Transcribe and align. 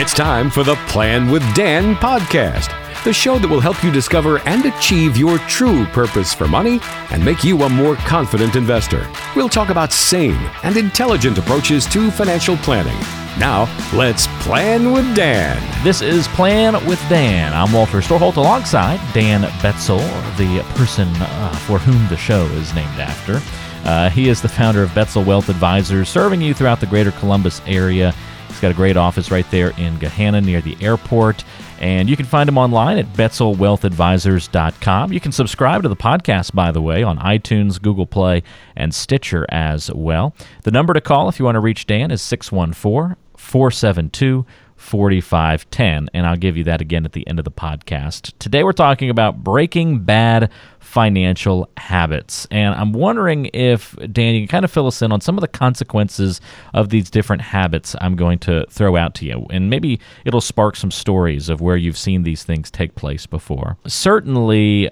It's 0.00 0.14
time 0.14 0.48
for 0.48 0.62
the 0.62 0.76
Plan 0.86 1.28
with 1.28 1.42
Dan 1.56 1.96
podcast, 1.96 2.72
the 3.02 3.12
show 3.12 3.36
that 3.40 3.48
will 3.48 3.58
help 3.58 3.82
you 3.82 3.90
discover 3.90 4.38
and 4.46 4.64
achieve 4.64 5.16
your 5.16 5.38
true 5.38 5.86
purpose 5.86 6.32
for 6.32 6.46
money 6.46 6.78
and 7.10 7.24
make 7.24 7.42
you 7.42 7.60
a 7.62 7.68
more 7.68 7.96
confident 7.96 8.54
investor. 8.54 9.10
We'll 9.34 9.48
talk 9.48 9.70
about 9.70 9.92
sane 9.92 10.38
and 10.62 10.76
intelligent 10.76 11.36
approaches 11.36 11.84
to 11.86 12.12
financial 12.12 12.56
planning. 12.58 12.96
Now, 13.40 13.66
let's 13.92 14.28
plan 14.44 14.92
with 14.92 15.16
Dan. 15.16 15.60
This 15.82 16.00
is 16.00 16.28
Plan 16.28 16.74
with 16.86 17.00
Dan. 17.08 17.52
I'm 17.52 17.72
Walter 17.72 17.98
Storholt 17.98 18.36
alongside 18.36 19.00
Dan 19.12 19.42
Betzel, 19.60 19.98
the 20.36 20.62
person 20.76 21.08
uh, 21.16 21.56
for 21.66 21.80
whom 21.80 22.06
the 22.08 22.16
show 22.16 22.44
is 22.44 22.72
named 22.72 23.00
after. 23.00 23.40
Uh, 23.84 24.10
he 24.10 24.28
is 24.28 24.40
the 24.40 24.48
founder 24.48 24.84
of 24.84 24.90
Betzel 24.90 25.26
Wealth 25.26 25.48
Advisors, 25.48 26.08
serving 26.08 26.40
you 26.40 26.54
throughout 26.54 26.78
the 26.78 26.86
greater 26.86 27.10
Columbus 27.10 27.60
area. 27.66 28.14
He's 28.48 28.60
got 28.60 28.70
a 28.70 28.74
great 28.74 28.96
office 28.96 29.30
right 29.30 29.48
there 29.50 29.70
in 29.78 29.98
Gahanna 29.98 30.44
near 30.44 30.60
the 30.60 30.76
airport. 30.80 31.44
And 31.80 32.10
you 32.10 32.16
can 32.16 32.26
find 32.26 32.48
him 32.48 32.58
online 32.58 32.98
at 32.98 33.06
betzelwealthadvisors.com. 33.12 35.12
You 35.12 35.20
can 35.20 35.30
subscribe 35.30 35.82
to 35.82 35.88
the 35.88 35.94
podcast, 35.94 36.52
by 36.54 36.72
the 36.72 36.82
way, 36.82 37.04
on 37.04 37.18
iTunes, 37.18 37.80
Google 37.80 38.06
Play, 38.06 38.42
and 38.74 38.92
Stitcher 38.92 39.46
as 39.48 39.92
well. 39.92 40.34
The 40.64 40.72
number 40.72 40.92
to 40.92 41.00
call 41.00 41.28
if 41.28 41.38
you 41.38 41.44
want 41.44 41.54
to 41.54 41.60
reach 41.60 41.86
Dan 41.86 42.10
is 42.10 42.20
614 42.22 43.16
472 43.36 44.44
4510. 44.76 46.10
And 46.14 46.26
I'll 46.26 46.36
give 46.36 46.56
you 46.56 46.64
that 46.64 46.80
again 46.80 47.04
at 47.04 47.12
the 47.12 47.26
end 47.28 47.38
of 47.38 47.44
the 47.44 47.50
podcast. 47.50 48.32
Today 48.38 48.64
we're 48.64 48.72
talking 48.72 49.10
about 49.10 49.44
breaking 49.44 50.00
bad 50.00 50.50
financial 50.88 51.68
habits. 51.76 52.46
And 52.50 52.74
I'm 52.74 52.92
wondering 52.92 53.50
if, 53.52 53.94
Dan, 54.10 54.34
you 54.34 54.40
can 54.40 54.48
kind 54.48 54.64
of 54.64 54.70
fill 54.70 54.86
us 54.86 55.02
in 55.02 55.12
on 55.12 55.20
some 55.20 55.36
of 55.36 55.42
the 55.42 55.48
consequences 55.48 56.40
of 56.72 56.88
these 56.88 57.10
different 57.10 57.42
habits 57.42 57.94
I'm 58.00 58.16
going 58.16 58.38
to 58.40 58.64
throw 58.70 58.96
out 58.96 59.14
to 59.16 59.26
you. 59.26 59.46
And 59.50 59.68
maybe 59.68 60.00
it'll 60.24 60.40
spark 60.40 60.76
some 60.76 60.90
stories 60.90 61.50
of 61.50 61.60
where 61.60 61.76
you've 61.76 61.98
seen 61.98 62.22
these 62.22 62.42
things 62.42 62.70
take 62.70 62.94
place 62.94 63.26
before. 63.26 63.76
Certainly, 63.86 64.88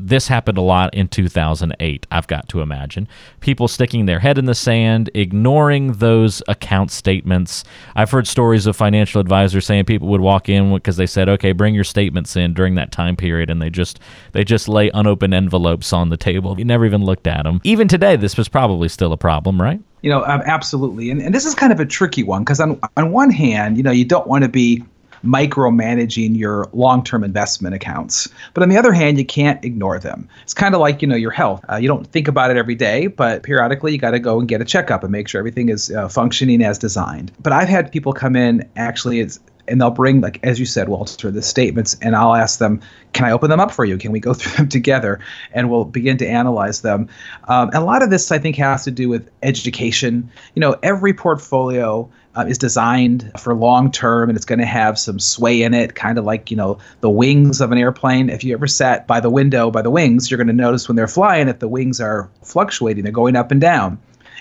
this 0.00 0.26
happened 0.26 0.58
a 0.58 0.62
lot 0.62 0.92
in 0.92 1.06
2008, 1.06 2.08
I've 2.10 2.26
got 2.26 2.48
to 2.48 2.60
imagine. 2.60 3.06
People 3.38 3.68
sticking 3.68 4.06
their 4.06 4.18
head 4.18 4.38
in 4.38 4.46
the 4.46 4.54
sand, 4.54 5.10
ignoring 5.14 5.92
those 5.92 6.42
account 6.48 6.90
statements. 6.90 7.62
I've 7.94 8.10
heard 8.10 8.26
stories 8.26 8.66
of 8.66 8.74
financial 8.74 9.20
advisors 9.20 9.64
saying 9.64 9.84
people 9.84 10.08
would 10.08 10.20
walk 10.20 10.48
in 10.48 10.74
because 10.74 10.96
they 10.96 11.06
said, 11.06 11.28
okay, 11.28 11.52
bring 11.52 11.72
your 11.72 11.84
statements 11.84 12.34
in 12.34 12.52
during 12.52 12.74
that 12.74 12.90
time 12.90 13.14
period. 13.14 13.48
And 13.48 13.62
they 13.62 13.70
just, 13.70 14.00
they 14.32 14.42
just 14.42 14.68
lay 14.68 14.90
unopened 14.92 15.35
envelopes 15.36 15.92
on 15.92 16.08
the 16.08 16.16
table. 16.16 16.58
You 16.58 16.64
never 16.64 16.84
even 16.84 17.04
looked 17.04 17.26
at 17.26 17.44
them. 17.44 17.60
Even 17.62 17.86
today, 17.86 18.16
this 18.16 18.36
was 18.36 18.48
probably 18.48 18.88
still 18.88 19.12
a 19.12 19.16
problem, 19.16 19.60
right? 19.60 19.80
You 20.02 20.10
know, 20.10 20.24
absolutely. 20.24 21.10
And, 21.10 21.20
and 21.20 21.34
this 21.34 21.44
is 21.44 21.54
kind 21.54 21.72
of 21.72 21.80
a 21.80 21.86
tricky 21.86 22.22
one 22.22 22.42
because 22.42 22.60
on, 22.60 22.80
on 22.96 23.12
one 23.12 23.30
hand, 23.30 23.76
you 23.76 23.82
know, 23.82 23.90
you 23.90 24.04
don't 24.04 24.26
want 24.26 24.42
to 24.44 24.48
be 24.48 24.82
micromanaging 25.24 26.36
your 26.36 26.68
long-term 26.72 27.24
investment 27.24 27.74
accounts 27.74 28.28
but 28.54 28.62
on 28.62 28.68
the 28.68 28.76
other 28.76 28.92
hand 28.92 29.18
you 29.18 29.24
can't 29.24 29.64
ignore 29.64 29.98
them 29.98 30.28
it's 30.42 30.54
kind 30.54 30.74
of 30.74 30.80
like 30.80 31.02
you 31.02 31.08
know 31.08 31.16
your 31.16 31.30
health 31.30 31.64
uh, 31.70 31.76
you 31.76 31.88
don't 31.88 32.06
think 32.08 32.28
about 32.28 32.50
it 32.50 32.56
every 32.56 32.74
day 32.74 33.06
but 33.06 33.42
periodically 33.42 33.92
you 33.92 33.98
got 33.98 34.10
to 34.12 34.18
go 34.18 34.38
and 34.38 34.48
get 34.48 34.60
a 34.60 34.64
checkup 34.64 35.02
and 35.02 35.10
make 35.10 35.26
sure 35.26 35.38
everything 35.38 35.68
is 35.68 35.90
uh, 35.90 36.08
functioning 36.08 36.62
as 36.62 36.78
designed 36.78 37.32
but 37.40 37.52
i've 37.52 37.68
had 37.68 37.90
people 37.90 38.12
come 38.12 38.36
in 38.36 38.68
actually 38.76 39.18
it's 39.18 39.40
and 39.68 39.80
they'll 39.80 39.90
bring 39.90 40.20
like 40.20 40.38
as 40.42 40.58
you 40.58 40.66
said 40.66 40.88
walter 40.88 41.30
the 41.30 41.42
statements 41.42 41.96
and 42.00 42.14
i'll 42.14 42.34
ask 42.34 42.58
them 42.58 42.80
can 43.16 43.24
i 43.24 43.32
open 43.32 43.48
them 43.48 43.60
up 43.60 43.72
for 43.72 43.84
you? 43.84 43.96
Can 43.96 44.12
we 44.12 44.20
go 44.20 44.34
through 44.34 44.52
them 44.52 44.68
together? 44.68 45.20
And 45.52 45.70
we'll 45.70 45.84
begin 45.84 46.18
to 46.18 46.26
analyze 46.26 46.82
them. 46.82 47.08
Um, 47.48 47.68
and 47.68 47.76
a 47.76 47.84
lot 47.84 48.02
of 48.02 48.10
this 48.10 48.30
i 48.30 48.38
think 48.38 48.56
has 48.56 48.84
to 48.84 48.90
do 48.90 49.08
with 49.08 49.30
education. 49.42 50.30
You 50.54 50.60
know 50.60 50.76
every 50.82 51.14
portfolio 51.14 52.10
uh, 52.36 52.44
is 52.46 52.58
designed 52.58 53.32
for 53.38 53.54
long 53.54 53.90
term 53.90 54.28
and 54.28 54.36
it's 54.36 54.44
going 54.44 54.58
to 54.58 54.66
have 54.66 54.98
some 54.98 55.18
sway 55.18 55.62
in 55.62 55.72
it 55.72 55.94
kind 55.94 56.18
of 56.18 56.26
like 56.26 56.50
you 56.50 56.56
know 56.56 56.78
the 57.00 57.10
wings 57.10 57.60
of 57.60 57.72
an 57.72 57.78
airplane. 57.78 58.28
If 58.28 58.44
you 58.44 58.52
ever 58.52 58.66
sat 58.66 59.06
by 59.06 59.20
the 59.20 59.30
window 59.30 59.70
by 59.70 59.82
the 59.82 59.90
wings 59.90 60.30
you're 60.30 60.38
going 60.38 60.46
to 60.48 60.52
notice 60.52 60.86
when 60.86 60.96
they're 60.96 61.08
flying 61.08 61.46
that 61.46 61.60
the 61.60 61.68
wings 61.68 62.00
are 62.00 62.28
fluctuating 62.42 63.02
they're 63.02 63.12
going 63.12 63.36
up 63.36 63.50
and 63.50 63.60
down 63.60 63.98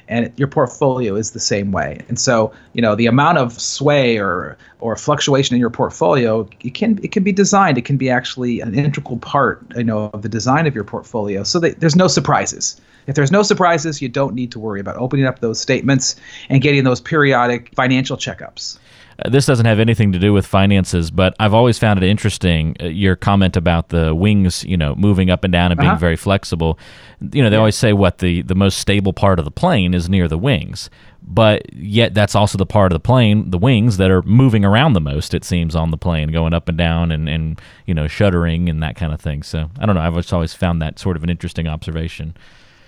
and 0.08 0.32
your 0.38 0.48
portfolio 0.48 1.16
is 1.16 1.32
the 1.32 1.40
same 1.40 1.72
way. 1.72 2.02
And 2.08 2.20
so, 2.20 2.52
you 2.74 2.82
know, 2.82 2.96
the 2.96 3.08
amount 3.08 3.38
of 3.38 3.60
sway 3.60 4.18
or 4.18 4.58
or 4.80 4.96
fluctuation 4.96 5.56
in 5.56 5.60
your 5.60 5.70
portfolio, 5.70 6.48
it 6.62 6.74
can 6.74 7.00
it 7.04 7.12
can 7.12 7.24
be 7.24 7.32
designed. 7.32 7.78
It 7.78 7.86
can 7.86 7.98
be 7.98 8.10
actually 8.10 8.60
an 8.60 8.76
integral 8.76 9.18
part, 9.18 9.64
you 9.76 9.84
know, 9.84 10.10
of 10.14 10.22
the 10.22 10.30
design 10.30 10.68
of 10.68 10.76
your 10.76 10.84
portfolio, 10.84 11.44
so 11.44 11.60
that 11.60 11.80
there's 11.80 11.96
no 11.96 12.08
surprises. 12.08 12.80
If 13.08 13.16
there's 13.16 13.32
no 13.32 13.44
surprises, 13.44 14.02
you 14.02 14.10
don't 14.10 14.34
need 14.34 14.52
to 14.52 14.60
worry 14.60 14.80
about 14.80 14.98
opening 14.98 15.26
up 15.26 15.40
those 15.40 15.60
statements 15.60 16.16
and 16.50 16.62
getting 16.62 16.84
those 16.84 17.00
periodic 17.00 17.72
financial 17.76 18.18
checkups. 18.18 18.80
Uh, 19.24 19.30
this 19.30 19.46
doesn't 19.46 19.66
have 19.66 19.80
anything 19.80 20.12
to 20.12 20.20
do 20.20 20.34
with 20.34 20.46
finances, 20.46 21.12
but 21.12 21.36
I've 21.40 21.54
always 21.54 21.78
found 21.78 22.02
it 22.02 22.08
interesting 22.08 22.76
uh, 22.82 22.86
your 22.86 23.16
comment 23.16 23.56
about 23.56 23.90
the 23.90 24.14
wings, 24.14 24.64
you 24.66 24.78
know, 24.78 24.96
moving 24.96 25.30
up 25.30 25.44
and 25.44 25.52
down 25.52 25.72
and 25.72 25.80
being 25.80 25.92
uh-huh. 25.92 26.00
very 26.00 26.18
flexible. 26.18 26.78
You 27.20 27.44
know, 27.44 27.50
they 27.50 27.56
yeah. 27.56 27.60
always 27.60 27.76
say 27.76 27.94
what 27.94 28.18
the 28.18 28.42
the 28.42 28.56
most 28.56 28.78
stable 28.78 29.14
part 29.14 29.40
of 29.40 29.46
the 29.46 29.52
plane 29.52 29.94
is 29.94 30.10
near 30.10 30.28
the 30.28 30.38
wings, 30.38 30.90
but 31.22 31.74
yet 31.74 32.14
that's 32.14 32.36
also 32.36 32.58
the 32.58 32.66
part 32.66 32.92
of 32.92 32.96
the 32.96 33.00
plane, 33.00 33.50
the 33.52 33.58
wings 33.58 33.98
that 33.98 34.12
are 34.12 34.22
moving 34.24 34.66
around 34.66 34.94
the 34.94 35.02
most. 35.02 35.34
It 35.34 35.46
seems 35.46 35.76
on 35.76 35.92
the 35.92 35.98
plane, 35.98 36.30
going 36.30 36.54
up 36.54 36.68
and 36.68 36.78
down 36.78 37.12
and 37.12 37.30
and 37.30 37.62
you 37.86 37.94
know 37.94 38.08
shuddering 38.08 38.70
and 38.70 38.84
that 38.84 38.96
kind 38.96 39.14
of 39.14 39.22
thing. 39.22 39.44
So 39.44 39.70
I 39.80 39.86
don't 39.86 39.96
know. 39.96 40.02
I've 40.02 40.34
always 40.34 40.54
found 40.54 40.82
that 40.82 41.00
sort 41.00 41.16
of 41.16 41.24
an 41.24 41.30
interesting 41.30 41.68
observation. 41.68 42.36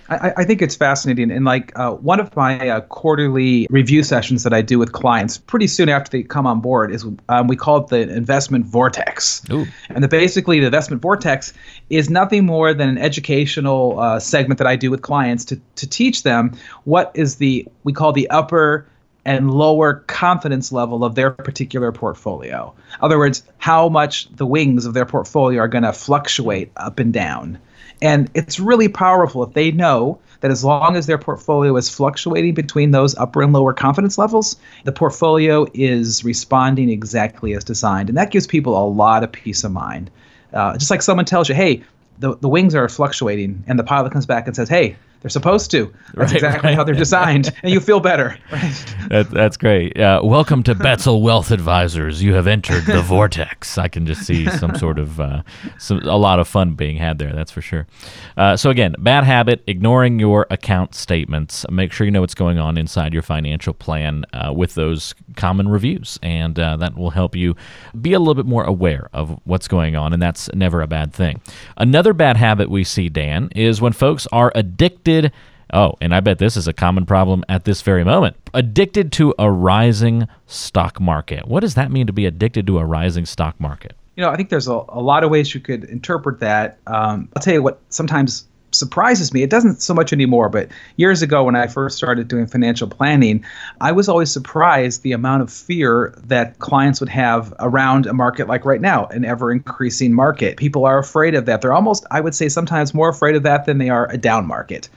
I, 0.08 0.32
I, 0.38 0.44
think 0.44 0.62
it's 0.62 0.74
fascinating. 0.74 1.30
And 1.30 1.44
like 1.44 1.72
uh, 1.78 1.92
one 1.92 2.20
of 2.20 2.34
my 2.34 2.68
uh, 2.68 2.80
quarterly 2.80 3.66
review 3.70 4.02
sessions 4.02 4.42
that 4.44 4.54
I 4.54 4.62
do 4.62 4.78
with 4.78 4.92
clients 4.92 5.38
pretty 5.38 5.66
soon 5.66 5.88
after 5.88 6.10
they 6.10 6.22
come 6.22 6.46
on 6.46 6.60
board 6.60 6.90
is 6.90 7.06
um, 7.28 7.46
we 7.46 7.56
call 7.56 7.78
it 7.78 7.88
the 7.88 8.00
investment 8.00 8.64
vortex. 8.66 9.42
Ooh. 9.50 9.66
And 9.88 10.02
the, 10.02 10.08
basically, 10.08 10.60
the 10.60 10.66
investment 10.66 11.02
vortex 11.02 11.52
is 11.90 12.08
nothing 12.08 12.46
more 12.46 12.72
than 12.72 12.88
an 12.88 12.98
educational 12.98 14.00
uh, 14.00 14.20
segment 14.20 14.58
that 14.58 14.66
I 14.66 14.76
do 14.76 14.90
with 14.90 15.02
clients 15.02 15.44
to, 15.46 15.60
to 15.76 15.86
teach 15.86 16.22
them 16.22 16.56
what 16.84 17.12
is 17.14 17.36
the, 17.36 17.66
we 17.84 17.92
call 17.92 18.12
the 18.12 18.30
upper 18.30 18.86
and 19.24 19.50
lower 19.50 19.94
confidence 20.06 20.72
level 20.72 21.04
of 21.04 21.14
their 21.14 21.30
particular 21.30 21.92
portfolio. 21.92 22.74
In 22.94 23.04
other 23.04 23.18
words, 23.18 23.42
how 23.58 23.90
much 23.90 24.34
the 24.34 24.46
wings 24.46 24.86
of 24.86 24.94
their 24.94 25.04
portfolio 25.04 25.60
are 25.60 25.68
going 25.68 25.84
to 25.84 25.92
fluctuate 25.92 26.72
up 26.78 26.98
and 26.98 27.12
down. 27.12 27.58
And 28.00 28.30
it's 28.34 28.60
really 28.60 28.88
powerful 28.88 29.42
if 29.42 29.54
they 29.54 29.70
know 29.70 30.18
that 30.40 30.50
as 30.50 30.64
long 30.64 30.94
as 30.94 31.06
their 31.06 31.18
portfolio 31.18 31.76
is 31.76 31.88
fluctuating 31.88 32.54
between 32.54 32.92
those 32.92 33.16
upper 33.16 33.42
and 33.42 33.52
lower 33.52 33.72
confidence 33.72 34.18
levels, 34.18 34.56
the 34.84 34.92
portfolio 34.92 35.66
is 35.74 36.22
responding 36.22 36.90
exactly 36.90 37.54
as 37.54 37.64
designed. 37.64 38.08
And 38.08 38.16
that 38.16 38.30
gives 38.30 38.46
people 38.46 38.80
a 38.80 38.86
lot 38.86 39.24
of 39.24 39.32
peace 39.32 39.64
of 39.64 39.72
mind. 39.72 40.10
Uh, 40.52 40.78
just 40.78 40.90
like 40.90 41.02
someone 41.02 41.24
tells 41.24 41.48
you, 41.48 41.54
hey, 41.54 41.82
the, 42.20 42.36
the 42.36 42.48
wings 42.48 42.74
are 42.74 42.88
fluctuating, 42.88 43.62
and 43.66 43.78
the 43.78 43.84
pilot 43.84 44.12
comes 44.12 44.26
back 44.26 44.46
and 44.46 44.54
says, 44.54 44.68
hey, 44.68 44.96
they're 45.20 45.30
supposed 45.30 45.70
to. 45.72 45.92
That's 46.14 46.32
right, 46.32 46.34
exactly 46.34 46.68
right. 46.68 46.76
how 46.76 46.84
they're 46.84 46.94
designed, 46.94 47.52
and 47.62 47.72
you 47.72 47.80
feel 47.80 47.98
better. 47.98 48.38
Right? 48.52 48.94
That, 49.08 49.30
that's 49.30 49.56
great. 49.56 49.98
Uh, 49.98 50.20
welcome 50.22 50.62
to 50.62 50.74
Betzel 50.74 51.22
Wealth 51.22 51.50
Advisors. 51.50 52.22
You 52.22 52.34
have 52.34 52.46
entered 52.46 52.84
the 52.84 53.02
vortex. 53.06 53.78
I 53.78 53.88
can 53.88 54.06
just 54.06 54.22
see 54.22 54.48
some 54.48 54.76
sort 54.76 54.98
of 54.98 55.18
uh, 55.18 55.42
some, 55.78 55.98
a 56.00 56.16
lot 56.16 56.38
of 56.38 56.46
fun 56.46 56.74
being 56.74 56.96
had 56.96 57.18
there. 57.18 57.32
That's 57.32 57.50
for 57.50 57.60
sure. 57.60 57.88
Uh, 58.36 58.56
so 58.56 58.70
again, 58.70 58.94
bad 58.98 59.24
habit: 59.24 59.64
ignoring 59.66 60.20
your 60.20 60.46
account 60.50 60.94
statements. 60.94 61.66
Make 61.68 61.92
sure 61.92 62.04
you 62.04 62.12
know 62.12 62.20
what's 62.20 62.34
going 62.34 62.58
on 62.58 62.78
inside 62.78 63.12
your 63.12 63.22
financial 63.22 63.74
plan 63.74 64.24
uh, 64.32 64.52
with 64.52 64.74
those 64.74 65.16
common 65.34 65.68
reviews, 65.68 66.18
and 66.22 66.58
uh, 66.60 66.76
that 66.76 66.96
will 66.96 67.10
help 67.10 67.34
you 67.34 67.56
be 68.00 68.12
a 68.12 68.20
little 68.20 68.34
bit 68.34 68.46
more 68.46 68.64
aware 68.64 69.08
of 69.12 69.40
what's 69.44 69.66
going 69.66 69.96
on, 69.96 70.12
and 70.12 70.22
that's 70.22 70.48
never 70.54 70.80
a 70.80 70.86
bad 70.86 71.12
thing. 71.12 71.40
Another 71.76 72.12
bad 72.12 72.36
habit 72.36 72.70
we 72.70 72.84
see, 72.84 73.08
Dan, 73.08 73.48
is 73.56 73.80
when 73.80 73.92
folks 73.92 74.28
are 74.30 74.52
addicted 74.54 75.07
addicted. 75.08 75.32
Oh, 75.72 75.94
and 76.00 76.14
I 76.14 76.20
bet 76.20 76.38
this 76.38 76.56
is 76.56 76.66
a 76.66 76.72
common 76.72 77.04
problem 77.04 77.44
at 77.48 77.64
this 77.64 77.82
very 77.82 78.02
moment. 78.02 78.36
Addicted 78.54 79.12
to 79.12 79.34
a 79.38 79.50
rising 79.50 80.26
stock 80.46 80.98
market. 80.98 81.46
What 81.46 81.60
does 81.60 81.74
that 81.74 81.90
mean 81.90 82.06
to 82.06 82.12
be 82.12 82.24
addicted 82.24 82.66
to 82.68 82.78
a 82.78 82.84
rising 82.84 83.26
stock 83.26 83.60
market? 83.60 83.94
You 84.16 84.22
know, 84.22 84.30
I 84.30 84.36
think 84.36 84.48
there's 84.48 84.66
a, 84.66 84.82
a 84.88 85.00
lot 85.00 85.24
of 85.24 85.30
ways 85.30 85.54
you 85.54 85.60
could 85.60 85.84
interpret 85.84 86.40
that. 86.40 86.78
Um, 86.86 87.28
I'll 87.36 87.42
tell 87.42 87.54
you 87.54 87.62
what 87.62 87.80
sometimes 87.90 88.48
surprises 88.70 89.32
me. 89.32 89.42
It 89.42 89.50
doesn't 89.50 89.80
so 89.82 89.94
much 89.94 90.12
anymore, 90.12 90.48
but 90.48 90.68
years 90.96 91.22
ago 91.22 91.44
when 91.44 91.56
I 91.56 91.66
first 91.66 91.96
started 91.96 92.28
doing 92.28 92.46
financial 92.46 92.88
planning, 92.88 93.44
I 93.80 93.92
was 93.92 94.08
always 94.08 94.30
surprised 94.30 95.02
the 95.02 95.12
amount 95.12 95.42
of 95.42 95.52
fear 95.52 96.14
that 96.26 96.58
clients 96.58 97.00
would 97.00 97.08
have 97.08 97.54
around 97.58 98.06
a 98.06 98.12
market 98.12 98.48
like 98.48 98.64
right 98.64 98.80
now, 98.80 99.06
an 99.06 99.24
ever 99.24 99.50
increasing 99.50 100.12
market. 100.12 100.56
People 100.56 100.84
are 100.84 100.98
afraid 100.98 101.34
of 101.34 101.46
that. 101.46 101.62
They're 101.62 101.72
almost, 101.72 102.06
I 102.10 102.20
would 102.20 102.34
say, 102.34 102.48
sometimes 102.48 102.94
more 102.94 103.08
afraid 103.08 103.36
of 103.36 103.42
that 103.44 103.66
than 103.66 103.78
they 103.78 103.88
are 103.88 104.10
a 104.10 104.18
down 104.18 104.46
market 104.46 104.88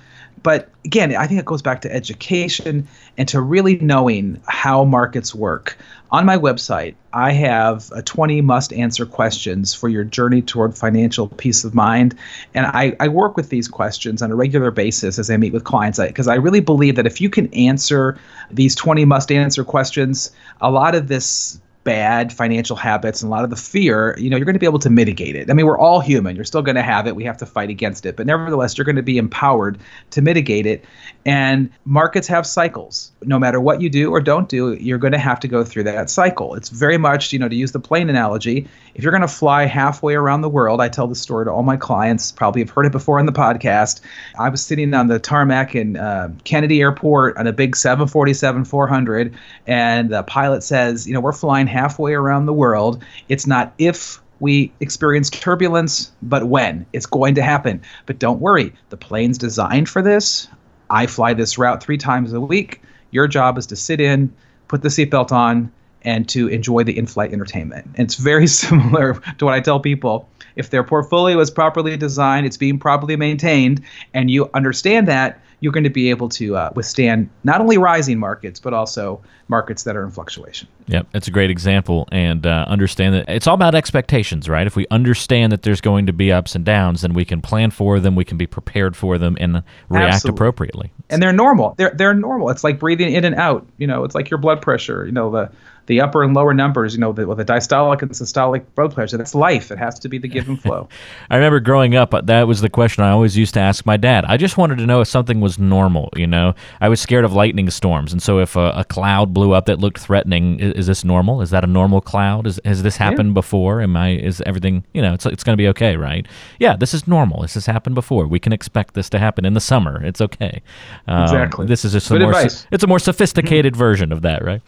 but 0.43 0.69
again, 0.85 1.15
I 1.15 1.27
think 1.27 1.39
it 1.39 1.45
goes 1.45 1.61
back 1.61 1.81
to 1.81 1.93
education 1.93 2.87
and 3.17 3.27
to 3.29 3.41
really 3.41 3.77
knowing 3.77 4.41
how 4.47 4.83
markets 4.83 5.35
work. 5.35 5.77
On 6.11 6.25
my 6.25 6.37
website, 6.37 6.95
I 7.13 7.31
have 7.31 7.89
a 7.93 8.01
20 8.01 8.41
must 8.41 8.73
answer 8.73 9.05
questions 9.05 9.73
for 9.73 9.87
your 9.87 10.03
journey 10.03 10.41
toward 10.41 10.77
financial 10.77 11.29
peace 11.29 11.63
of 11.63 11.73
mind. 11.73 12.15
And 12.53 12.65
I, 12.65 12.95
I 12.99 13.07
work 13.07 13.37
with 13.37 13.49
these 13.49 13.67
questions 13.67 14.21
on 14.21 14.31
a 14.31 14.35
regular 14.35 14.71
basis 14.71 15.19
as 15.19 15.29
I 15.29 15.37
meet 15.37 15.53
with 15.53 15.63
clients 15.63 15.99
because 15.99 16.27
I, 16.27 16.33
I 16.33 16.37
really 16.37 16.59
believe 16.59 16.95
that 16.95 17.05
if 17.05 17.21
you 17.21 17.29
can 17.29 17.53
answer 17.53 18.17
these 18.49 18.75
20 18.75 19.05
must 19.05 19.31
answer 19.31 19.63
questions, 19.63 20.31
a 20.59 20.71
lot 20.71 20.95
of 20.95 21.07
this 21.07 21.61
bad 21.83 22.31
financial 22.31 22.75
habits 22.75 23.21
and 23.21 23.29
a 23.29 23.31
lot 23.31 23.43
of 23.43 23.49
the 23.49 23.55
fear, 23.55 24.15
you 24.19 24.29
know, 24.29 24.37
you're 24.37 24.45
going 24.45 24.55
to 24.55 24.59
be 24.59 24.65
able 24.65 24.79
to 24.79 24.89
mitigate 24.89 25.35
it. 25.35 25.49
I 25.49 25.53
mean, 25.53 25.65
we're 25.65 25.77
all 25.77 25.99
human. 25.99 26.35
You're 26.35 26.45
still 26.45 26.61
going 26.61 26.75
to 26.75 26.81
have 26.81 27.07
it. 27.07 27.15
We 27.15 27.23
have 27.23 27.37
to 27.37 27.45
fight 27.45 27.69
against 27.69 28.05
it. 28.05 28.15
But 28.15 28.27
nevertheless, 28.27 28.77
you're 28.77 28.85
going 28.85 28.95
to 28.97 29.01
be 29.01 29.17
empowered 29.17 29.79
to 30.11 30.21
mitigate 30.21 30.65
it. 30.65 30.85
And 31.25 31.69
markets 31.85 32.27
have 32.27 32.45
cycles. 32.45 33.11
No 33.23 33.39
matter 33.39 33.59
what 33.59 33.81
you 33.81 33.89
do 33.89 34.11
or 34.11 34.21
don't 34.21 34.47
do, 34.47 34.73
you're 34.73 34.97
going 34.97 35.13
to 35.13 35.19
have 35.19 35.39
to 35.41 35.47
go 35.47 35.63
through 35.63 35.83
that 35.83 36.09
cycle. 36.09 36.55
It's 36.55 36.69
very 36.69 36.97
much, 36.97 37.33
you 37.33 37.39
know, 37.39 37.49
to 37.49 37.55
use 37.55 37.71
the 37.71 37.79
plane 37.79 38.09
analogy, 38.09 38.67
if 38.95 39.03
you're 39.03 39.11
going 39.11 39.21
to 39.21 39.27
fly 39.27 39.65
halfway 39.65 40.15
around 40.15 40.41
the 40.41 40.49
world, 40.49 40.81
I 40.81 40.89
tell 40.89 41.07
the 41.07 41.15
story 41.15 41.45
to 41.45 41.51
all 41.51 41.63
my 41.63 41.77
clients, 41.77 42.31
probably 42.31 42.61
have 42.61 42.69
heard 42.69 42.85
it 42.85 42.91
before 42.91 43.19
in 43.19 43.25
the 43.25 43.31
podcast. 43.31 44.01
I 44.37 44.49
was 44.49 44.63
sitting 44.63 44.93
on 44.93 45.07
the 45.07 45.19
tarmac 45.19 45.75
in 45.75 45.97
uh, 45.97 46.31
Kennedy 46.43 46.81
Airport 46.81 47.37
on 47.37 47.47
a 47.47 47.53
big 47.53 47.75
747 47.75 48.65
400, 48.65 49.33
and 49.67 50.09
the 50.09 50.23
pilot 50.23 50.63
says, 50.63 51.07
you 51.07 51.13
know, 51.13 51.21
we're 51.21 51.31
flying 51.31 51.67
halfway 51.71 52.13
around 52.13 52.45
the 52.45 52.53
world. 52.53 53.03
It's 53.29 53.47
not 53.47 53.73
if 53.77 54.21
we 54.39 54.71
experience 54.79 55.29
turbulence, 55.29 56.11
but 56.21 56.47
when. 56.47 56.85
It's 56.93 57.05
going 57.05 57.35
to 57.35 57.43
happen. 57.43 57.81
But 58.05 58.19
don't 58.19 58.41
worry, 58.41 58.73
the 58.89 58.97
plane's 58.97 59.37
designed 59.37 59.87
for 59.87 60.01
this. 60.01 60.47
I 60.89 61.05
fly 61.07 61.33
this 61.33 61.57
route 61.57 61.81
three 61.81 61.97
times 61.97 62.33
a 62.33 62.41
week. 62.41 62.81
Your 63.11 63.27
job 63.27 63.57
is 63.57 63.67
to 63.67 63.75
sit 63.75 64.01
in, 64.01 64.33
put 64.67 64.81
the 64.81 64.89
seatbelt 64.89 65.31
on, 65.31 65.71
and 66.03 66.27
to 66.29 66.47
enjoy 66.47 66.83
the 66.83 66.97
in 66.97 67.05
flight 67.05 67.31
entertainment. 67.31 67.85
And 67.95 68.05
it's 68.05 68.15
very 68.15 68.47
similar 68.63 69.21
to 69.37 69.45
what 69.45 69.53
I 69.53 69.59
tell 69.59 69.79
people. 69.79 70.27
If 70.55 70.69
their 70.69 70.83
portfolio 70.83 71.39
is 71.39 71.51
properly 71.51 71.95
designed, 71.95 72.45
it's 72.45 72.57
being 72.57 72.79
properly 72.79 73.15
maintained, 73.15 73.81
and 74.13 74.29
you 74.29 74.49
understand 74.53 75.07
that, 75.07 75.39
you're 75.61 75.71
going 75.71 75.83
to 75.83 75.89
be 75.89 76.09
able 76.09 76.27
to 76.27 76.55
uh, 76.57 76.71
withstand 76.75 77.29
not 77.43 77.61
only 77.61 77.77
rising 77.77 78.19
markets, 78.19 78.59
but 78.59 78.73
also 78.73 79.21
markets 79.47 79.83
that 79.83 79.95
are 79.95 80.03
in 80.03 80.09
fluctuation. 80.09 80.67
Yep, 80.87 81.07
it's 81.13 81.27
a 81.27 81.31
great 81.31 81.51
example. 81.51 82.07
And 82.11 82.45
uh, 82.45 82.65
understand 82.67 83.13
that 83.13 83.29
it's 83.29 83.45
all 83.45 83.53
about 83.53 83.75
expectations, 83.75 84.49
right? 84.49 84.65
If 84.65 84.75
we 84.75 84.87
understand 84.89 85.51
that 85.51 85.61
there's 85.61 85.79
going 85.79 86.07
to 86.07 86.13
be 86.13 86.31
ups 86.31 86.55
and 86.55 86.65
downs, 86.65 87.03
then 87.03 87.13
we 87.13 87.23
can 87.23 87.41
plan 87.41 87.69
for 87.69 87.99
them, 87.99 88.15
we 88.15 88.25
can 88.25 88.37
be 88.37 88.47
prepared 88.47 88.97
for 88.97 89.19
them, 89.19 89.37
and 89.39 89.63
react 89.89 90.15
Absolutely. 90.15 90.37
appropriately. 90.37 90.91
And 91.11 91.21
they're 91.21 91.31
normal. 91.31 91.75
They're 91.77 91.93
they're 91.95 92.15
normal. 92.15 92.49
It's 92.49 92.63
like 92.63 92.79
breathing 92.79 93.13
in 93.13 93.23
and 93.23 93.35
out. 93.35 93.67
You 93.77 93.85
know, 93.85 94.03
it's 94.03 94.15
like 94.15 94.31
your 94.31 94.39
blood 94.39 94.61
pressure. 94.61 95.05
You 95.05 95.11
know, 95.11 95.29
the 95.29 95.51
the 95.87 96.01
upper 96.01 96.23
and 96.23 96.33
lower 96.33 96.53
numbers, 96.53 96.93
you 96.93 96.99
know, 96.99 97.11
the, 97.11 97.27
with 97.27 97.37
the 97.37 97.45
diastolic 97.45 98.01
and 98.01 98.11
systolic 98.11 98.63
blood 98.75 98.93
pressure. 98.93 99.17
That's 99.17 99.35
life. 99.35 99.71
It 99.71 99.77
has 99.77 99.99
to 99.99 100.09
be 100.09 100.17
the 100.17 100.27
give 100.27 100.47
and 100.47 100.61
flow. 100.61 100.87
I 101.29 101.35
remember 101.35 101.59
growing 101.59 101.95
up, 101.95 102.13
uh, 102.13 102.21
that 102.21 102.47
was 102.47 102.61
the 102.61 102.69
question 102.69 103.03
I 103.03 103.09
always 103.09 103.37
used 103.37 103.53
to 103.55 103.59
ask 103.59 103.85
my 103.85 103.97
dad. 103.97 104.25
I 104.25 104.37
just 104.37 104.57
wanted 104.57 104.77
to 104.77 104.85
know 104.85 105.01
if 105.01 105.07
something 105.07 105.41
was 105.41 105.59
normal, 105.59 106.09
you 106.15 106.27
know? 106.27 106.53
I 106.79 106.89
was 106.89 107.01
scared 107.01 107.25
of 107.25 107.33
lightning 107.33 107.69
storms. 107.69 108.11
And 108.11 108.21
so 108.21 108.39
if 108.39 108.55
a, 108.55 108.71
a 108.75 108.83
cloud 108.83 109.33
blew 109.33 109.53
up 109.53 109.65
that 109.65 109.79
looked 109.79 109.99
threatening, 109.99 110.59
is, 110.59 110.73
is, 110.73 110.87
this 110.87 111.03
normal? 111.03 111.41
Is 111.41 111.49
that 111.49 111.63
a 111.63 111.67
normal 111.67 112.01
cloud? 112.01 112.47
Is, 112.47 112.59
has 112.65 112.83
this 112.83 112.97
happened 112.97 113.29
yeah. 113.29 113.35
before? 113.35 113.81
Am 113.81 113.95
I, 113.95 114.11
is 114.11 114.41
everything, 114.45 114.83
you 114.93 115.01
know, 115.01 115.13
it's, 115.13 115.25
it's 115.25 115.43
going 115.43 115.53
to 115.53 115.61
be 115.61 115.67
okay, 115.69 115.97
right? 115.97 116.27
Yeah, 116.59 116.75
this 116.75 116.93
is 116.93 117.07
normal. 117.07 117.41
This 117.41 117.55
has 117.55 117.65
happened 117.65 117.95
before. 117.95 118.27
We 118.27 118.39
can 118.39 118.53
expect 118.53 118.93
this 118.93 119.09
to 119.09 119.19
happen 119.19 119.45
in 119.45 119.53
the 119.53 119.59
summer. 119.59 120.03
It's 120.03 120.21
okay. 120.21 120.61
Um, 121.07 121.23
exactly. 121.23 121.65
This 121.65 121.85
is 121.85 121.93
just 121.93 122.09
a 122.11 122.19
more, 122.19 122.33
it's 122.71 122.83
a 122.83 122.87
more 122.87 122.99
sophisticated 122.99 123.75
version 123.75 124.11
of 124.11 124.21
that, 124.21 124.43
right? 124.43 124.61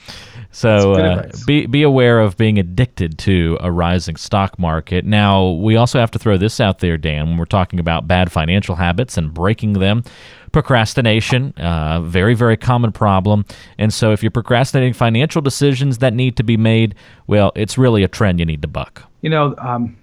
So 0.53 0.93
uh, 0.93 1.31
be 1.47 1.65
be 1.65 1.81
aware 1.81 2.19
of 2.19 2.37
being 2.37 2.59
addicted 2.59 3.17
to 3.19 3.57
a 3.59 3.71
rising 3.71 4.15
stock 4.17 4.59
market. 4.59 5.03
Now 5.03 5.49
we 5.49 5.75
also 5.75 5.99
have 5.99 6.11
to 6.11 6.19
throw 6.19 6.37
this 6.37 6.59
out 6.59 6.77
there, 6.77 6.95
Dan, 6.95 7.29
when 7.29 7.37
we're 7.37 7.45
talking 7.45 7.79
about 7.79 8.07
bad 8.07 8.31
financial 8.31 8.75
habits 8.75 9.17
and 9.17 9.33
breaking 9.33 9.73
them. 9.73 10.03
Procrastination, 10.51 11.53
uh, 11.53 12.01
very 12.01 12.35
very 12.35 12.55
common 12.55 12.91
problem. 12.91 13.45
And 13.79 13.91
so 13.91 14.11
if 14.11 14.21
you're 14.21 14.29
procrastinating 14.29 14.93
financial 14.93 15.41
decisions 15.41 15.97
that 15.97 16.13
need 16.13 16.37
to 16.37 16.43
be 16.43 16.55
made, 16.55 16.93
well, 17.25 17.51
it's 17.55 17.75
really 17.75 18.03
a 18.03 18.07
trend 18.07 18.39
you 18.39 18.45
need 18.45 18.61
to 18.61 18.67
buck. 18.67 19.01
You 19.21 19.31
know, 19.31 19.55
um, 19.57 19.97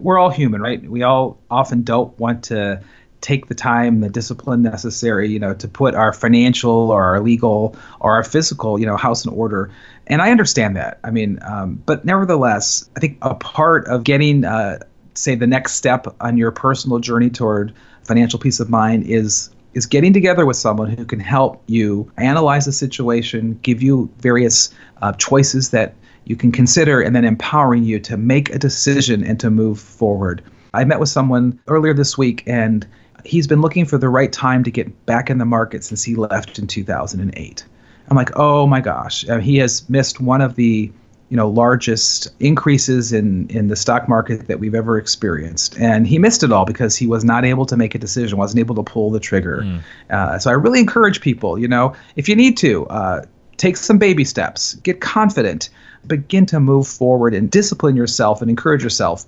we're 0.00 0.18
all 0.18 0.30
human, 0.30 0.60
right? 0.60 0.82
We 0.82 1.04
all 1.04 1.38
often 1.48 1.84
don't 1.84 2.18
want 2.18 2.42
to 2.44 2.82
take 3.22 3.46
the 3.46 3.54
time, 3.54 4.00
the 4.00 4.10
discipline 4.10 4.62
necessary, 4.62 5.30
you 5.30 5.38
know, 5.38 5.54
to 5.54 5.68
put 5.68 5.94
our 5.94 6.12
financial 6.12 6.90
or 6.90 7.02
our 7.02 7.20
legal 7.20 7.74
or 8.00 8.12
our 8.12 8.24
physical, 8.24 8.78
you 8.78 8.84
know, 8.84 8.96
house 8.96 9.24
in 9.24 9.32
order. 9.32 9.70
And 10.08 10.20
I 10.20 10.30
understand 10.30 10.76
that. 10.76 10.98
I 11.04 11.10
mean, 11.10 11.38
um, 11.42 11.82
but 11.86 12.04
nevertheless, 12.04 12.90
I 12.96 13.00
think 13.00 13.18
a 13.22 13.34
part 13.34 13.86
of 13.86 14.04
getting, 14.04 14.44
uh, 14.44 14.80
say, 15.14 15.34
the 15.36 15.46
next 15.46 15.74
step 15.74 16.06
on 16.20 16.36
your 16.36 16.50
personal 16.50 16.98
journey 16.98 17.30
toward 17.30 17.72
financial 18.02 18.38
peace 18.38 18.60
of 18.60 18.68
mind 18.68 19.04
is 19.06 19.50
is 19.74 19.86
getting 19.86 20.12
together 20.12 20.44
with 20.44 20.56
someone 20.56 20.90
who 20.90 21.04
can 21.04 21.20
help 21.20 21.62
you 21.66 22.10
analyze 22.18 22.66
the 22.66 22.72
situation, 22.72 23.58
give 23.62 23.82
you 23.82 24.10
various 24.18 24.70
uh, 25.00 25.12
choices 25.12 25.70
that 25.70 25.94
you 26.26 26.36
can 26.36 26.52
consider, 26.52 27.00
and 27.00 27.16
then 27.16 27.24
empowering 27.24 27.82
you 27.82 27.98
to 27.98 28.18
make 28.18 28.50
a 28.50 28.58
decision 28.58 29.24
and 29.24 29.40
to 29.40 29.50
move 29.50 29.80
forward. 29.80 30.42
I 30.74 30.84
met 30.84 31.00
with 31.00 31.08
someone 31.08 31.58
earlier 31.68 31.94
this 31.94 32.18
week, 32.18 32.42
and 32.46 32.86
he's 33.24 33.46
been 33.46 33.60
looking 33.60 33.84
for 33.84 33.98
the 33.98 34.08
right 34.08 34.32
time 34.32 34.64
to 34.64 34.70
get 34.70 35.06
back 35.06 35.30
in 35.30 35.38
the 35.38 35.44
market 35.44 35.84
since 35.84 36.02
he 36.02 36.14
left 36.14 36.58
in 36.58 36.66
2008. 36.66 37.64
I'm 38.08 38.16
like, 38.16 38.30
oh 38.36 38.66
my 38.66 38.80
gosh, 38.80 39.28
uh, 39.28 39.38
he 39.38 39.56
has 39.58 39.88
missed 39.88 40.20
one 40.20 40.40
of 40.40 40.56
the 40.56 40.92
you 41.28 41.36
know 41.36 41.48
largest 41.48 42.28
increases 42.40 43.10
in 43.10 43.48
in 43.48 43.68
the 43.68 43.76
stock 43.76 44.06
market 44.06 44.48
that 44.48 44.60
we've 44.60 44.74
ever 44.74 44.98
experienced, 44.98 45.78
and 45.78 46.06
he 46.06 46.18
missed 46.18 46.42
it 46.42 46.52
all 46.52 46.66
because 46.66 46.94
he 46.94 47.06
was 47.06 47.24
not 47.24 47.44
able 47.44 47.64
to 47.64 47.76
make 47.76 47.94
a 47.94 47.98
decision, 47.98 48.36
wasn't 48.36 48.60
able 48.60 48.74
to 48.74 48.82
pull 48.82 49.10
the 49.10 49.20
trigger. 49.20 49.62
Mm. 49.62 49.80
Uh, 50.10 50.38
so 50.38 50.50
I 50.50 50.54
really 50.54 50.80
encourage 50.80 51.22
people, 51.22 51.58
you 51.58 51.68
know, 51.68 51.94
if 52.16 52.28
you 52.28 52.36
need 52.36 52.56
to. 52.58 52.86
Uh, 52.88 53.22
take 53.62 53.76
some 53.76 53.96
baby 53.96 54.24
steps, 54.24 54.74
get 54.82 55.00
confident, 55.00 55.68
begin 56.08 56.44
to 56.44 56.58
move 56.58 56.88
forward 56.88 57.32
and 57.32 57.48
discipline 57.48 57.94
yourself 57.94 58.42
and 58.42 58.50
encourage 58.50 58.82
yourself 58.82 59.24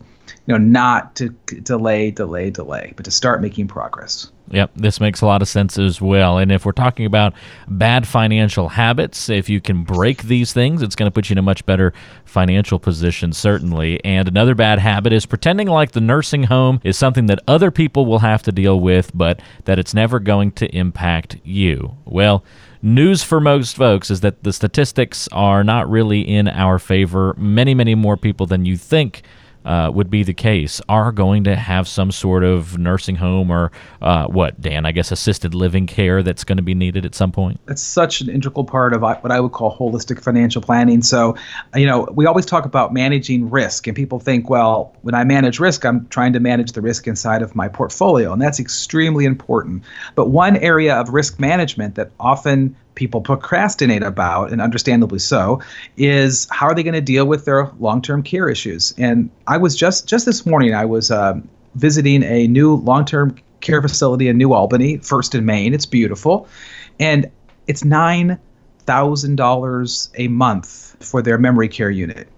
you 0.46 0.52
know, 0.52 0.58
not 0.58 1.14
to 1.16 1.30
delay, 1.62 2.10
delay, 2.10 2.50
delay, 2.50 2.92
but 2.96 3.04
to 3.04 3.10
start 3.10 3.40
making 3.40 3.66
progress. 3.66 4.30
Yep, 4.50 4.72
this 4.76 5.00
makes 5.00 5.22
a 5.22 5.26
lot 5.26 5.40
of 5.40 5.48
sense 5.48 5.78
as 5.78 6.02
well. 6.02 6.36
And 6.36 6.52
if 6.52 6.66
we're 6.66 6.72
talking 6.72 7.06
about 7.06 7.32
bad 7.66 8.06
financial 8.06 8.68
habits, 8.68 9.30
if 9.30 9.48
you 9.48 9.62
can 9.62 9.84
break 9.84 10.24
these 10.24 10.52
things, 10.52 10.82
it's 10.82 10.94
going 10.94 11.10
to 11.10 11.14
put 11.14 11.30
you 11.30 11.34
in 11.34 11.38
a 11.38 11.42
much 11.42 11.64
better 11.64 11.94
financial 12.26 12.78
position, 12.78 13.32
certainly. 13.32 14.04
And 14.04 14.28
another 14.28 14.54
bad 14.54 14.80
habit 14.80 15.14
is 15.14 15.24
pretending 15.24 15.68
like 15.68 15.92
the 15.92 16.02
nursing 16.02 16.44
home 16.44 16.78
is 16.84 16.98
something 16.98 17.24
that 17.26 17.40
other 17.48 17.70
people 17.70 18.04
will 18.04 18.18
have 18.18 18.42
to 18.42 18.52
deal 18.52 18.78
with, 18.78 19.10
but 19.14 19.40
that 19.64 19.78
it's 19.78 19.94
never 19.94 20.18
going 20.18 20.52
to 20.52 20.66
impact 20.76 21.38
you. 21.42 21.96
Well, 22.04 22.44
news 22.84 23.24
for 23.24 23.40
most 23.40 23.76
folks 23.76 24.10
is 24.10 24.20
that 24.20 24.44
the 24.44 24.52
statistics 24.52 25.26
are 25.32 25.64
not 25.64 25.90
really 25.90 26.20
in 26.20 26.46
our 26.46 26.78
favor. 26.78 27.34
Many, 27.38 27.74
many 27.74 27.94
more 27.94 28.16
people 28.16 28.46
than 28.46 28.66
you 28.66 28.76
think 28.76 29.22
uh, 29.64 29.90
would 29.94 30.10
be 30.10 30.22
the 30.22 30.34
case 30.34 30.80
are 30.88 31.12
going 31.12 31.44
to 31.44 31.56
have 31.56 31.88
some 31.88 32.10
sort 32.10 32.44
of 32.44 32.78
nursing 32.78 33.16
home 33.16 33.50
or 33.50 33.72
uh, 34.02 34.26
what, 34.26 34.60
Dan? 34.60 34.86
I 34.86 34.92
guess 34.92 35.10
assisted 35.10 35.54
living 35.54 35.86
care 35.86 36.22
that's 36.22 36.44
going 36.44 36.56
to 36.56 36.62
be 36.62 36.74
needed 36.74 37.06
at 37.06 37.14
some 37.14 37.32
point. 37.32 37.60
That's 37.66 37.82
such 37.82 38.20
an 38.20 38.28
integral 38.28 38.64
part 38.64 38.92
of 38.92 39.02
what 39.02 39.30
I 39.30 39.40
would 39.40 39.52
call 39.52 39.76
holistic 39.76 40.22
financial 40.22 40.60
planning. 40.60 41.02
So, 41.02 41.36
you 41.74 41.86
know, 41.86 42.08
we 42.12 42.26
always 42.26 42.46
talk 42.46 42.64
about 42.64 42.92
managing 42.92 43.50
risk, 43.50 43.86
and 43.86 43.96
people 43.96 44.20
think, 44.20 44.50
well, 44.50 44.94
when 45.02 45.14
I 45.14 45.24
manage 45.24 45.60
risk, 45.60 45.84
I'm 45.84 46.06
trying 46.08 46.32
to 46.34 46.40
manage 46.40 46.72
the 46.72 46.80
risk 46.80 47.06
inside 47.06 47.42
of 47.42 47.54
my 47.54 47.68
portfolio, 47.68 48.32
and 48.32 48.40
that's 48.40 48.60
extremely 48.60 49.24
important. 49.24 49.84
But 50.14 50.28
one 50.28 50.56
area 50.56 50.94
of 50.94 51.08
risk 51.10 51.40
management 51.40 51.94
that 51.94 52.10
often 52.20 52.76
people 52.94 53.20
procrastinate 53.20 54.02
about, 54.02 54.52
and 54.52 54.60
understandably 54.60 55.18
so, 55.18 55.60
is 55.96 56.46
how 56.50 56.66
are 56.66 56.74
they 56.74 56.82
going 56.82 56.94
to 56.94 57.00
deal 57.00 57.26
with 57.26 57.44
their 57.44 57.70
long-term 57.78 58.22
care 58.22 58.48
issues? 58.48 58.94
And 58.98 59.30
I 59.46 59.56
was 59.56 59.76
just 59.76 60.06
just 60.06 60.26
this 60.26 60.46
morning, 60.46 60.74
I 60.74 60.84
was 60.84 61.10
uh, 61.10 61.40
visiting 61.74 62.22
a 62.22 62.46
new 62.46 62.76
long-term 62.76 63.36
care 63.60 63.82
facility 63.82 64.28
in 64.28 64.38
New 64.38 64.52
Albany, 64.52 64.98
First 64.98 65.34
and 65.34 65.46
Main. 65.46 65.74
It's 65.74 65.86
beautiful, 65.86 66.48
and 67.00 67.30
it's 67.66 67.84
nine 67.84 68.38
thousand 68.86 69.36
dollars 69.36 70.10
a 70.16 70.28
month 70.28 70.96
for 71.00 71.22
their 71.22 71.38
memory 71.38 71.68
care 71.68 71.90
unit. 71.90 72.28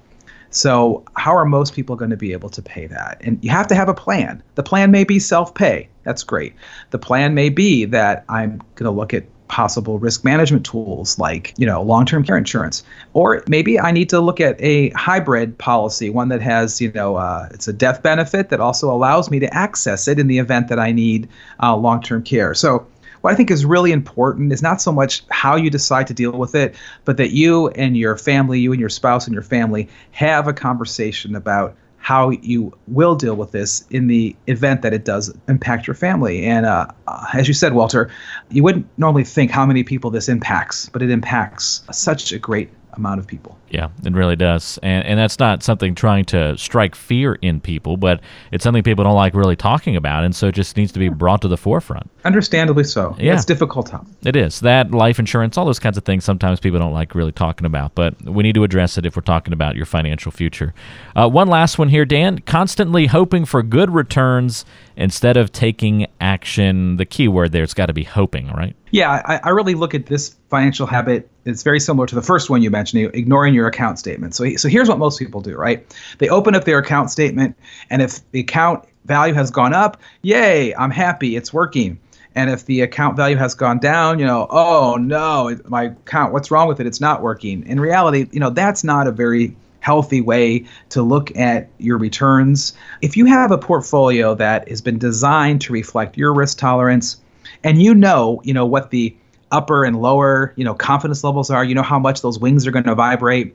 So, 0.50 1.04
how 1.16 1.36
are 1.36 1.44
most 1.44 1.75
people 1.75 1.96
going 1.96 2.10
to 2.10 2.16
be 2.16 2.32
able 2.32 2.48
to 2.50 2.62
pay 2.62 2.86
that? 2.86 3.20
And 3.20 3.42
you 3.44 3.50
have 3.50 3.66
to 3.66 3.75
have 3.75 3.88
a 3.88 3.94
plan. 3.94 4.42
The 4.54 4.62
plan 4.62 4.90
may 4.90 5.04
be 5.04 5.18
self 5.18 5.54
pay. 5.54 5.88
That's 6.04 6.22
great. 6.22 6.54
The 6.90 6.98
plan 6.98 7.34
may 7.34 7.50
be 7.50 7.84
that 7.86 8.25
I'm 8.28 8.62
going 8.76 8.84
to 8.84 8.90
look 8.90 9.12
at 9.12 9.25
possible 9.48 9.98
risk 9.98 10.24
management 10.24 10.66
tools 10.66 11.18
like 11.18 11.54
you 11.56 11.66
know 11.66 11.82
long-term 11.82 12.24
care 12.24 12.36
insurance. 12.36 12.82
Or 13.12 13.42
maybe 13.48 13.78
i 13.78 13.90
need 13.90 14.08
to 14.10 14.20
look 14.20 14.40
at 14.40 14.60
a 14.60 14.90
hybrid 14.90 15.56
policy 15.58 16.10
one 16.10 16.28
that 16.28 16.42
has 16.42 16.80
you 16.80 16.92
know 16.92 17.16
uh, 17.16 17.48
it's 17.52 17.68
a 17.68 17.72
death 17.72 18.02
benefit 18.02 18.48
that 18.50 18.60
also 18.60 18.92
allows 18.92 19.30
me 19.30 19.38
to 19.40 19.54
access 19.54 20.08
it 20.08 20.18
in 20.18 20.26
the 20.26 20.38
event 20.38 20.68
that 20.68 20.78
i 20.78 20.92
need 20.92 21.28
uh, 21.62 21.76
long-term 21.76 22.22
care. 22.22 22.54
So 22.54 22.86
what 23.20 23.32
I 23.32 23.34
think 23.36 23.50
is 23.50 23.64
really 23.64 23.92
important 23.92 24.52
is 24.52 24.62
not 24.62 24.80
so 24.80 24.92
much 24.92 25.24
how 25.30 25.56
you 25.56 25.70
decide 25.70 26.06
to 26.08 26.14
deal 26.14 26.32
with 26.32 26.54
it, 26.54 26.76
but 27.04 27.16
that 27.16 27.32
you 27.32 27.68
and 27.70 27.96
your 27.96 28.16
family, 28.16 28.60
you 28.60 28.72
and 28.72 28.80
your 28.80 28.88
spouse 28.88 29.26
and 29.26 29.34
your 29.34 29.42
family 29.42 29.88
have 30.12 30.46
a 30.46 30.52
conversation 30.52 31.34
about 31.34 31.74
how 32.06 32.30
you 32.30 32.72
will 32.86 33.16
deal 33.16 33.34
with 33.34 33.50
this 33.50 33.84
in 33.90 34.06
the 34.06 34.36
event 34.46 34.82
that 34.82 34.94
it 34.94 35.04
does 35.04 35.36
impact 35.48 35.88
your 35.88 35.94
family. 35.94 36.44
And 36.44 36.64
uh, 36.64 36.86
as 37.34 37.48
you 37.48 37.54
said, 37.54 37.72
Walter, 37.72 38.08
you 38.48 38.62
wouldn't 38.62 38.86
normally 38.96 39.25
think 39.25 39.50
how 39.50 39.66
many 39.66 39.82
people 39.82 40.12
this 40.12 40.28
impacts, 40.28 40.88
but 40.88 41.02
it 41.02 41.10
impacts 41.10 41.82
such 41.90 42.30
a 42.30 42.38
great 42.38 42.70
amount 42.96 43.20
of 43.20 43.26
people. 43.26 43.58
Yeah, 43.68 43.88
it 44.04 44.12
really 44.12 44.36
does. 44.36 44.78
And, 44.82 45.04
and 45.06 45.18
that's 45.18 45.38
not 45.38 45.62
something 45.62 45.94
trying 45.94 46.24
to 46.26 46.56
strike 46.56 46.94
fear 46.94 47.34
in 47.42 47.60
people, 47.60 47.96
but 47.96 48.20
it's 48.52 48.62
something 48.62 48.82
people 48.82 49.04
don't 49.04 49.16
like 49.16 49.34
really 49.34 49.56
talking 49.56 49.96
about. 49.96 50.24
And 50.24 50.34
so 50.34 50.48
it 50.48 50.54
just 50.54 50.76
needs 50.76 50.92
to 50.92 50.98
be 50.98 51.08
brought 51.08 51.42
to 51.42 51.48
the 51.48 51.56
forefront. 51.56 52.08
Understandably 52.24 52.84
so. 52.84 53.16
Yeah. 53.18 53.34
It's 53.34 53.44
difficult 53.44 53.88
topic. 53.88 54.08
It 54.24 54.36
is. 54.36 54.60
That, 54.60 54.92
life 54.92 55.18
insurance, 55.18 55.58
all 55.58 55.66
those 55.66 55.78
kinds 55.78 55.98
of 55.98 56.04
things 56.04 56.24
sometimes 56.24 56.60
people 56.60 56.78
don't 56.78 56.92
like 56.92 57.14
really 57.14 57.32
talking 57.32 57.66
about, 57.66 57.94
but 57.94 58.20
we 58.22 58.42
need 58.42 58.54
to 58.54 58.64
address 58.64 58.98
it 58.98 59.04
if 59.04 59.16
we're 59.16 59.22
talking 59.22 59.52
about 59.52 59.76
your 59.76 59.86
financial 59.86 60.30
future. 60.30 60.72
Uh, 61.14 61.28
one 61.28 61.48
last 61.48 61.78
one 61.78 61.88
here, 61.88 62.04
Dan. 62.04 62.38
Constantly 62.40 63.06
hoping 63.06 63.44
for 63.44 63.62
good 63.62 63.90
returns 63.90 64.64
instead 64.96 65.36
of 65.36 65.52
taking 65.52 66.06
action. 66.20 66.96
The 66.96 67.04
key 67.04 67.28
word 67.28 67.52
there, 67.52 67.62
it's 67.62 67.74
got 67.74 67.86
to 67.86 67.92
be 67.92 68.04
hoping, 68.04 68.48
right? 68.52 68.74
Yeah, 68.90 69.22
I, 69.26 69.40
I 69.44 69.48
really 69.50 69.74
look 69.74 69.94
at 69.94 70.06
this 70.06 70.36
financial 70.48 70.86
habit. 70.86 71.28
It's 71.44 71.62
very 71.62 71.80
similar 71.80 72.06
to 72.06 72.14
the 72.14 72.22
first 72.22 72.50
one 72.50 72.62
you 72.62 72.70
mentioned, 72.70 73.14
ignoring 73.14 73.54
your 73.54 73.66
account 73.68 73.98
statement. 73.98 74.34
So, 74.34 74.48
so 74.56 74.68
here's 74.68 74.88
what 74.88 74.98
most 74.98 75.18
people 75.18 75.40
do, 75.40 75.56
right? 75.56 75.86
They 76.18 76.28
open 76.28 76.54
up 76.54 76.64
their 76.64 76.78
account 76.78 77.10
statement, 77.10 77.56
and 77.90 78.02
if 78.02 78.28
the 78.32 78.40
account 78.40 78.84
value 79.04 79.34
has 79.34 79.50
gone 79.50 79.72
up, 79.72 80.00
yay, 80.22 80.74
I'm 80.74 80.90
happy, 80.90 81.36
it's 81.36 81.52
working. 81.52 81.98
And 82.34 82.50
if 82.50 82.66
the 82.66 82.82
account 82.82 83.16
value 83.16 83.36
has 83.36 83.54
gone 83.54 83.78
down, 83.78 84.18
you 84.18 84.26
know, 84.26 84.46
oh 84.50 84.96
no, 85.00 85.56
my 85.68 85.84
account, 85.84 86.34
what's 86.34 86.50
wrong 86.50 86.68
with 86.68 86.80
it? 86.80 86.86
It's 86.86 87.00
not 87.00 87.22
working. 87.22 87.66
In 87.66 87.80
reality, 87.80 88.26
you 88.30 88.40
know, 88.40 88.50
that's 88.50 88.84
not 88.84 89.06
a 89.06 89.12
very 89.12 89.56
healthy 89.86 90.20
way 90.20 90.66
to 90.88 91.00
look 91.00 91.36
at 91.36 91.68
your 91.78 91.96
returns. 91.96 92.76
If 93.02 93.16
you 93.16 93.24
have 93.26 93.52
a 93.52 93.58
portfolio 93.58 94.34
that 94.34 94.68
has 94.68 94.80
been 94.80 94.98
designed 94.98 95.60
to 95.60 95.72
reflect 95.72 96.16
your 96.16 96.34
risk 96.34 96.58
tolerance, 96.58 97.18
and 97.62 97.80
you 97.80 97.94
know, 97.94 98.40
you 98.42 98.52
know 98.52 98.66
what 98.66 98.90
the 98.90 99.16
upper 99.52 99.84
and 99.84 100.02
lower, 100.02 100.52
you 100.56 100.64
know, 100.64 100.74
confidence 100.74 101.22
levels 101.22 101.50
are, 101.50 101.64
you 101.64 101.76
know 101.76 101.84
how 101.84 102.00
much 102.00 102.20
those 102.20 102.36
wings 102.36 102.66
are 102.66 102.72
going 102.72 102.84
to 102.84 102.96
vibrate, 102.96 103.54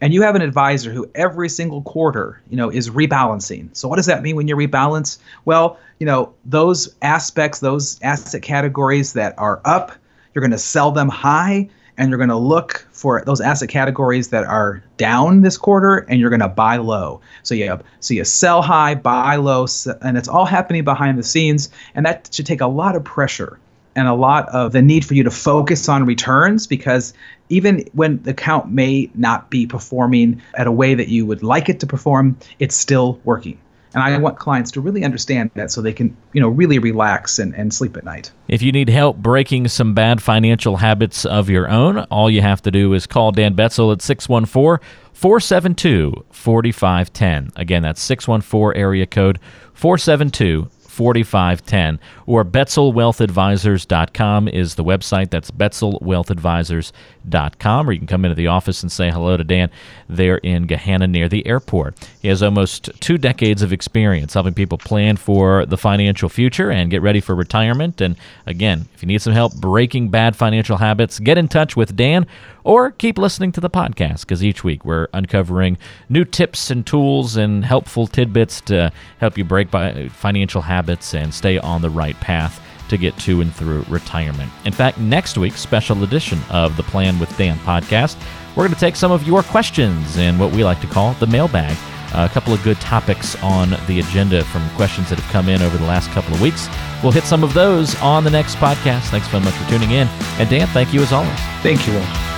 and 0.00 0.14
you 0.14 0.22
have 0.22 0.36
an 0.36 0.42
advisor 0.42 0.92
who 0.92 1.10
every 1.16 1.48
single 1.48 1.82
quarter, 1.82 2.40
you 2.48 2.56
know, 2.56 2.70
is 2.70 2.88
rebalancing. 2.88 3.68
So 3.76 3.88
what 3.88 3.96
does 3.96 4.06
that 4.06 4.22
mean 4.22 4.36
when 4.36 4.46
you 4.46 4.54
rebalance? 4.54 5.18
Well, 5.44 5.80
you 5.98 6.06
know, 6.06 6.32
those 6.44 6.94
aspects, 7.02 7.58
those 7.58 7.98
asset 8.02 8.42
categories 8.42 9.14
that 9.14 9.34
are 9.36 9.60
up, 9.64 9.90
you're 10.32 10.42
going 10.42 10.52
to 10.52 10.58
sell 10.58 10.92
them 10.92 11.08
high 11.08 11.70
and 11.98 12.08
you're 12.08 12.18
going 12.18 12.28
to 12.30 12.36
look 12.36 12.86
for 12.92 13.22
those 13.26 13.40
asset 13.40 13.68
categories 13.68 14.28
that 14.28 14.44
are 14.44 14.82
down 14.96 15.42
this 15.42 15.58
quarter 15.58 15.98
and 16.08 16.20
you're 16.20 16.30
going 16.30 16.40
to 16.40 16.48
buy 16.48 16.76
low. 16.76 17.20
So 17.42 17.54
you 17.54 17.78
so 18.00 18.14
you 18.14 18.24
sell 18.24 18.62
high, 18.62 18.94
buy 18.94 19.36
low, 19.36 19.66
and 20.00 20.16
it's 20.16 20.28
all 20.28 20.46
happening 20.46 20.84
behind 20.84 21.18
the 21.18 21.22
scenes 21.22 21.68
and 21.94 22.06
that 22.06 22.30
should 22.32 22.46
take 22.46 22.60
a 22.60 22.66
lot 22.66 22.96
of 22.96 23.04
pressure 23.04 23.58
and 23.94 24.08
a 24.08 24.14
lot 24.14 24.48
of 24.48 24.72
the 24.72 24.80
need 24.80 25.04
for 25.04 25.14
you 25.14 25.22
to 25.22 25.30
focus 25.30 25.88
on 25.88 26.06
returns 26.06 26.66
because 26.66 27.12
even 27.48 27.84
when 27.92 28.22
the 28.22 28.30
account 28.30 28.70
may 28.70 29.10
not 29.14 29.50
be 29.50 29.66
performing 29.66 30.40
at 30.54 30.66
a 30.66 30.72
way 30.72 30.94
that 30.94 31.08
you 31.08 31.26
would 31.26 31.42
like 31.42 31.68
it 31.68 31.80
to 31.80 31.86
perform, 31.86 32.36
it's 32.58 32.74
still 32.74 33.20
working. 33.24 33.58
And 33.94 34.02
I 34.02 34.16
want 34.18 34.38
clients 34.38 34.70
to 34.72 34.80
really 34.80 35.04
understand 35.04 35.50
that 35.54 35.70
so 35.70 35.80
they 35.82 35.92
can, 35.92 36.16
you 36.32 36.40
know, 36.40 36.48
really 36.48 36.78
relax 36.78 37.38
and, 37.38 37.54
and 37.54 37.74
sleep 37.74 37.96
at 37.96 38.04
night. 38.04 38.30
If 38.48 38.62
you 38.62 38.72
need 38.72 38.88
help 38.88 39.18
breaking 39.18 39.68
some 39.68 39.94
bad 39.94 40.20
financial 40.22 40.76
habits 40.76 41.24
of 41.24 41.48
your 41.50 41.68
own, 41.68 41.98
all 42.04 42.30
you 42.30 42.42
have 42.42 42.62
to 42.62 42.70
do 42.70 42.94
is 42.94 43.06
call 43.06 43.32
Dan 43.32 43.54
Betzel 43.54 43.92
at 43.92 44.00
614 44.02 44.86
472 45.12 46.24
4510. 46.30 47.50
Again, 47.56 47.82
that's 47.82 48.00
614 48.00 48.80
area 48.80 49.06
code 49.06 49.38
472 49.74 50.68
4510 50.88 52.00
or 52.26 52.44
betzelwealthadvisors.com 52.44 54.48
is 54.48 54.74
the 54.74 54.84
website 54.84 55.30
that's 55.30 55.50
betzelwealthadvisors.com 55.50 56.92
or 57.32 57.92
you 57.92 57.98
can 57.98 58.06
come 58.06 58.24
into 58.24 58.34
the 58.34 58.46
office 58.46 58.82
and 58.82 58.90
say 58.90 59.10
hello 59.10 59.36
to 59.36 59.44
dan 59.44 59.70
there 60.08 60.38
in 60.38 60.66
gahanna 60.66 61.08
near 61.08 61.28
the 61.28 61.46
airport. 61.46 61.96
He 62.20 62.28
has 62.28 62.42
almost 62.42 62.90
two 63.00 63.18
decades 63.18 63.62
of 63.62 63.72
experience 63.72 64.34
helping 64.34 64.54
people 64.54 64.78
plan 64.78 65.16
for 65.16 65.66
the 65.66 65.76
financial 65.76 66.28
future 66.28 66.70
and 66.70 66.90
get 66.90 67.02
ready 67.02 67.20
for 67.20 67.34
retirement. 67.34 68.00
And 68.00 68.16
again 68.46 68.88
if 68.94 69.02
you 69.02 69.06
need 69.06 69.22
some 69.22 69.32
help 69.32 69.54
breaking 69.54 70.08
bad 70.08 70.36
financial 70.36 70.76
habits 70.76 71.18
get 71.18 71.38
in 71.38 71.48
touch 71.48 71.76
with 71.76 71.96
dan 71.96 72.26
or 72.64 72.90
keep 72.90 73.18
listening 73.18 73.52
to 73.52 73.60
the 73.60 73.70
podcast 73.70 74.20
because 74.20 74.44
each 74.44 74.62
week 74.62 74.84
we're 74.84 75.08
uncovering 75.12 75.76
new 76.08 76.24
tips 76.24 76.70
and 76.70 76.86
tools 76.86 77.36
and 77.36 77.64
helpful 77.64 78.06
tidbits 78.06 78.60
to 78.60 78.92
help 79.18 79.36
you 79.36 79.44
break 79.44 79.68
financial 80.10 80.62
habits 80.62 81.14
and 81.14 81.34
stay 81.34 81.58
on 81.58 81.82
the 81.82 81.90
right 81.90 82.18
path 82.20 82.60
to 82.92 82.98
get 82.98 83.16
to 83.18 83.40
and 83.40 83.52
through 83.54 83.84
retirement. 83.88 84.52
In 84.64 84.72
fact, 84.72 84.98
next 84.98 85.36
week's 85.36 85.60
special 85.60 86.04
edition 86.04 86.38
of 86.50 86.76
the 86.76 86.82
Plan 86.82 87.18
with 87.18 87.36
Dan 87.36 87.58
podcast, 87.58 88.16
we're 88.54 88.64
going 88.64 88.74
to 88.74 88.80
take 88.80 88.96
some 88.96 89.10
of 89.10 89.26
your 89.26 89.42
questions 89.42 90.18
in 90.18 90.38
what 90.38 90.52
we 90.52 90.62
like 90.62 90.80
to 90.82 90.86
call 90.86 91.14
the 91.14 91.26
mailbag. 91.26 91.76
Uh, 92.14 92.28
a 92.30 92.34
couple 92.34 92.52
of 92.52 92.62
good 92.62 92.78
topics 92.80 93.42
on 93.42 93.70
the 93.86 93.98
agenda 93.98 94.44
from 94.44 94.68
questions 94.76 95.08
that 95.08 95.18
have 95.18 95.32
come 95.32 95.48
in 95.48 95.62
over 95.62 95.78
the 95.78 95.86
last 95.86 96.10
couple 96.10 96.34
of 96.34 96.42
weeks. 96.42 96.68
We'll 97.02 97.12
hit 97.12 97.24
some 97.24 97.42
of 97.42 97.54
those 97.54 97.96
on 97.96 98.22
the 98.22 98.30
next 98.30 98.56
podcast. 98.56 99.08
Thanks 99.08 99.30
so 99.30 99.40
much 99.40 99.54
for 99.54 99.70
tuning 99.70 99.92
in. 99.92 100.06
And 100.38 100.50
Dan, 100.50 100.68
thank 100.68 100.92
you 100.92 101.00
as 101.00 101.12
always. 101.12 101.38
Thank 101.62 101.86
you. 101.86 102.31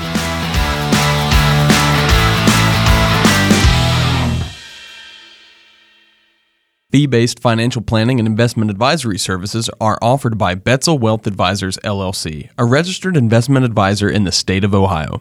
Fee 6.94 7.06
based 7.06 7.40
financial 7.40 7.82
planning 7.82 8.20
and 8.20 8.28
investment 8.28 8.70
advisory 8.70 9.18
services 9.18 9.68
are 9.80 9.98
offered 10.00 10.38
by 10.38 10.54
Betzel 10.54 11.00
Wealth 11.00 11.26
Advisors, 11.26 11.76
LLC, 11.78 12.50
a 12.56 12.64
registered 12.64 13.16
investment 13.16 13.66
advisor 13.66 14.08
in 14.08 14.22
the 14.22 14.30
state 14.30 14.62
of 14.62 14.72
Ohio. 14.72 15.20